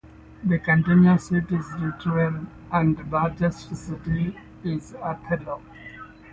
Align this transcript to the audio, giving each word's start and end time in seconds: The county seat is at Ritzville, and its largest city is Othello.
The 0.43 0.57
county 0.57 0.95
seat 1.19 1.43
is 1.51 1.73
at 1.73 1.79
Ritzville, 1.99 2.47
and 2.71 2.99
its 2.99 3.11
largest 3.11 3.75
city 3.75 4.35
is 4.63 4.95
Othello. 4.99 5.61